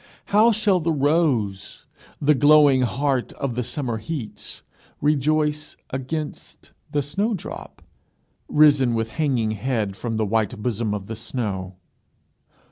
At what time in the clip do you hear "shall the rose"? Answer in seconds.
0.51-1.85